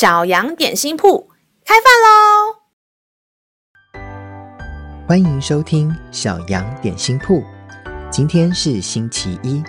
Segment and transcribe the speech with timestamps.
[0.00, 1.28] 小羊点心铺
[1.62, 2.56] 开饭喽！
[5.06, 7.44] 欢迎收听小羊点心铺。
[8.10, 9.62] 今天是星期一，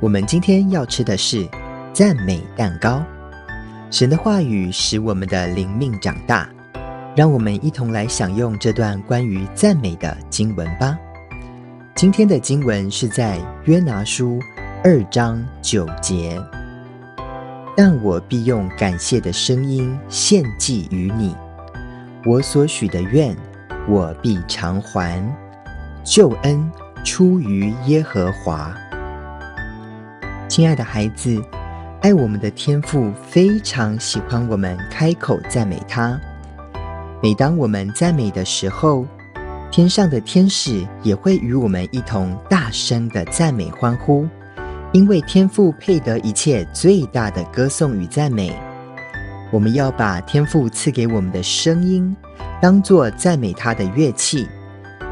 [0.00, 1.46] 我们今天要吃的是
[1.92, 3.04] 赞美蛋糕。
[3.90, 6.48] 神的话语使我们的灵命长大，
[7.14, 10.96] 让我们一同来享用这段关于赞美的经文吧。
[11.94, 14.40] 今天的经文是在约拿书
[14.82, 16.42] 二章九节。
[17.76, 21.36] 但我必用感谢的声音献祭于你，
[22.24, 23.36] 我所许的愿，
[23.86, 25.22] 我必偿还。
[26.02, 26.72] 救恩
[27.04, 28.74] 出于耶和华。
[30.48, 31.42] 亲爱的孩子，
[32.00, 36.18] 爱我们的天父非常喜欢我们开口赞美他。
[37.22, 39.04] 每当我们赞美的时候，
[39.70, 44.26] 天上的天使也会与我们一同大声的赞美欢呼。
[44.96, 48.50] 因为天父配得一切最大的歌颂与赞美，
[49.52, 52.16] 我们要把天父赐给我们的声音，
[52.62, 54.48] 当作赞美他的乐器，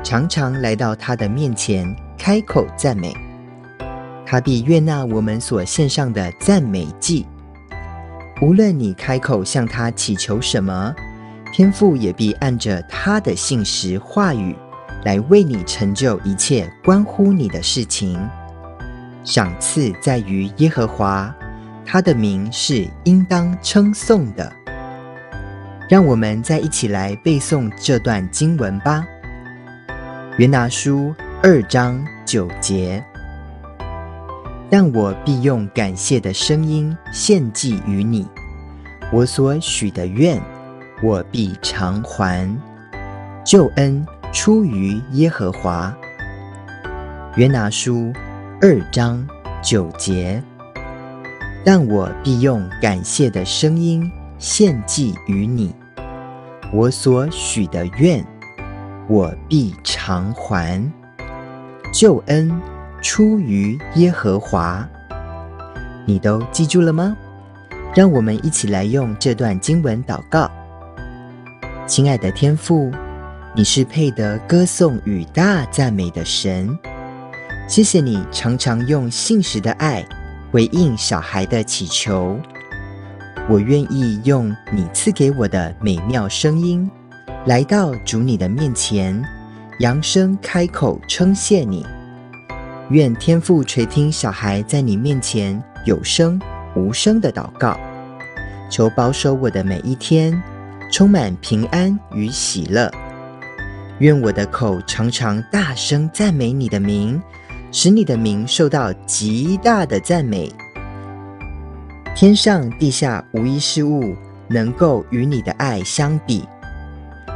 [0.02, 3.14] 常常来到他的面前，开口赞美，
[4.24, 7.27] 他必悦纳我们所献上的赞美祭。
[8.40, 10.94] 无论你开口向他祈求什么，
[11.52, 14.56] 天父也必按着他的信实话语，
[15.05, 18.18] 来为你成就一切关乎你的事情。
[19.25, 21.34] 赏赐在于耶和华，
[21.83, 24.53] 他的名是应当称颂的。
[25.89, 29.02] 让我们再一起来背诵这段经文吧。
[30.36, 33.02] 约拿书二章九节：
[34.69, 38.28] 但我必用感谢的声音献祭于你，
[39.11, 40.39] 我所许的愿，
[41.02, 42.55] 我必偿还。
[43.42, 45.95] 救恩出于耶和华。
[47.36, 48.12] 约拿书。
[48.66, 49.22] 二章
[49.62, 50.42] 九节，
[51.66, 55.77] 但我必用感谢的声音献祭于你，
[56.72, 58.27] 我所许的愿，
[59.06, 60.83] 我必偿还。
[61.92, 62.50] 救恩
[63.02, 64.89] 出于耶和华。
[66.06, 67.14] 你都记住了吗？
[67.94, 70.50] 让我们一起来用这段经文祷告。
[71.86, 72.90] 亲爱的天父，
[73.55, 76.74] 你是配得歌颂与大赞美的神。
[77.67, 80.05] 谢谢你常常用信实的爱
[80.52, 82.39] 回应小孩的祈求，
[83.48, 86.89] 我愿意用你赐给我的美妙声音，
[87.47, 89.20] 来到主你的面前，
[89.80, 91.86] 扬声开口称谢你。
[92.91, 96.39] 愿天父垂听小孩在你面前有声
[96.77, 97.81] 无声的祷告，
[98.70, 100.41] 求保守我的每一天，
[100.92, 102.91] 充满平安与喜乐。
[104.01, 107.20] 愿我的口常常大声赞美你的名。
[107.77, 110.48] 使你的名受到极大的赞美，
[112.14, 114.14] 天上地下无一事物
[114.46, 116.46] 能够与你的爱相比。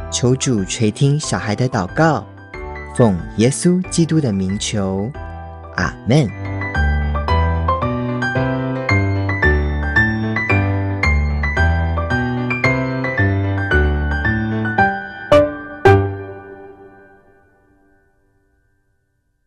[0.09, 2.25] 求主垂听小孩的祷告，
[2.95, 5.11] 奉耶稣基督的名求，
[5.75, 6.48] 阿门。